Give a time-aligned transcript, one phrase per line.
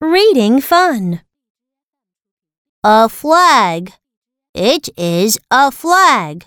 [0.00, 1.22] reading fun.
[2.84, 3.92] A flag.
[4.54, 6.46] It is a flag.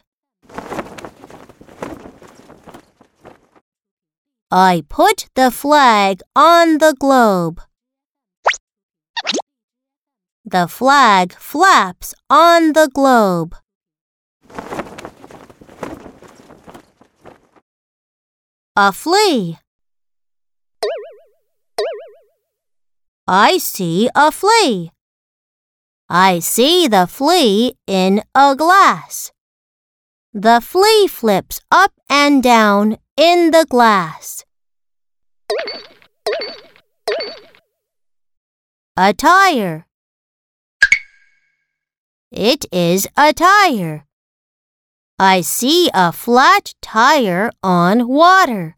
[4.50, 7.62] I put the flag on the globe.
[10.46, 13.56] The flag flaps on the globe.
[18.78, 19.60] A flea.
[23.28, 24.92] I see a flea.
[26.10, 29.32] I see the flea in a glass.
[30.34, 34.44] The flea flips up and down in the glass.
[38.98, 39.86] A tire.
[42.32, 44.06] It is a tire.
[45.20, 48.78] I see a flat tire on water.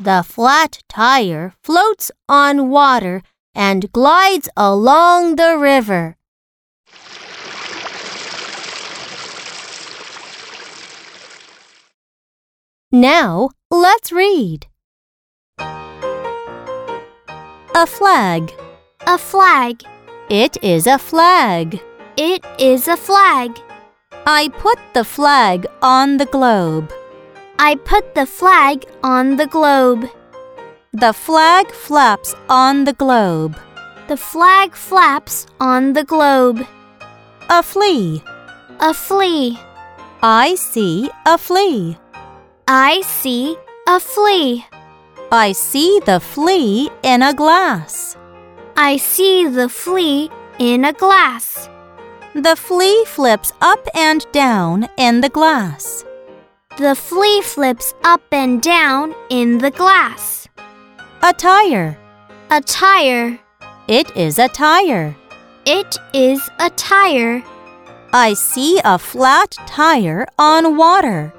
[0.00, 3.20] The flat tire floats on water
[3.52, 6.16] and glides along the river.
[12.92, 14.68] Now let's read.
[15.58, 15.66] A
[17.86, 18.52] flag.
[19.06, 19.82] A flag.
[20.30, 21.80] It is a flag.
[22.16, 23.58] It is a flag.
[24.26, 26.92] I put the flag on the globe.
[27.60, 30.08] I put the flag on the globe.
[30.92, 33.58] The flag flaps on the globe.
[34.06, 36.64] The flag flaps on the globe.
[37.50, 38.22] A flea.
[38.78, 39.58] A flea.
[40.22, 41.98] I see a flea.
[42.68, 43.56] I see
[43.88, 44.64] a flea.
[45.32, 48.16] I see the flea in a glass.
[48.76, 51.68] I see the flea in a glass.
[52.34, 56.04] The flea flips up and down in the glass.
[56.78, 60.46] The flea flips up and down in the glass.
[61.22, 61.98] A tire.
[62.50, 63.40] A tire.
[63.88, 65.16] It is a tire.
[65.66, 67.42] It is a tire.
[68.12, 71.34] I see a flat tire on water.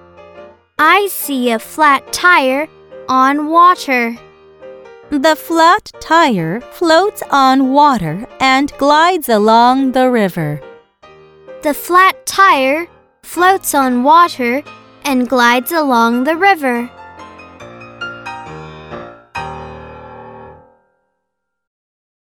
[0.78, 2.68] I see a flat tire
[3.08, 4.18] on water.
[5.10, 10.62] The flat tire floats on water and glides along the river.
[11.64, 12.90] The flat tire
[13.24, 14.64] floats on water
[15.04, 16.90] and glides along the river.